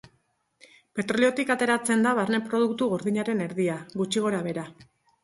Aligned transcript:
Petroliotik 0.99 1.51
ateratzen 1.55 2.01
da 2.05 2.13
barne-produktu 2.19 2.87
gordinaren 2.95 3.45
erdia, 3.47 3.77
gutxi 4.01 4.25
gorabehera. 4.25 4.65